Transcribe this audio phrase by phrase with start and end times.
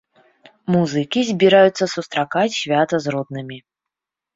[0.75, 3.57] Музыкі збіраюцца сустракаць свята з роднымі.